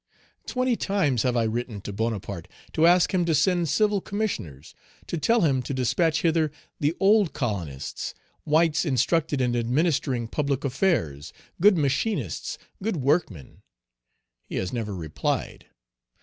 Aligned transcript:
Twenty 0.47 0.75
times 0.75 1.21
have 1.21 1.37
I 1.37 1.43
written 1.43 1.79
to 1.81 1.93
Bonaparte, 1.93 2.47
to 2.73 2.87
ask 2.87 3.13
him 3.13 3.23
to 3.25 3.35
send 3.35 3.69
civil 3.69 4.01
commissioners, 4.01 4.73
to 5.05 5.15
tell 5.15 5.41
him 5.41 5.61
to 5.61 5.75
despatch 5.75 6.23
hither 6.23 6.49
the 6.79 6.95
old 6.99 7.33
colonists, 7.33 8.15
whites 8.43 8.83
instructed 8.83 9.41
in 9.41 9.55
administering 9.55 10.27
public 10.27 10.65
affairs, 10.65 11.33
good 11.61 11.77
machinists, 11.77 12.57
good 12.81 12.97
workmen; 12.97 13.61
he 14.47 14.55
has 14.55 14.73
never 14.73 14.95
replied. 14.95 15.67